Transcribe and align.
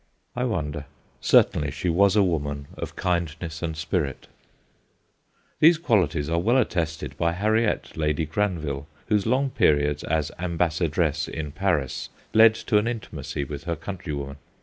I 0.35 0.45
wonder: 0.45 0.85
certainly 1.19 1.69
she 1.69 1.87
was 1.87 2.15
a 2.15 2.23
woman 2.23 2.65
of 2.75 2.95
kindness 2.95 3.61
and 3.61 3.77
spirit. 3.77 4.25
MANNERS 5.61 5.77
153 5.79 6.23
These 6.23 6.27
qualities 6.27 6.27
are 6.27 6.39
well 6.43 6.57
attested 6.57 7.15
by 7.19 7.33
Harriet, 7.33 7.95
Lady 7.95 8.25
Granville, 8.25 8.87
whose 9.09 9.27
long 9.27 9.51
periods 9.51 10.03
as 10.03 10.31
ambassadress 10.39 11.27
in 11.27 11.51
Paris 11.51 12.09
led 12.33 12.55
to 12.55 12.79
an 12.79 12.87
intimacy 12.87 13.43
with 13.43 13.65
her 13.65 13.75
countrywoman. 13.75 14.37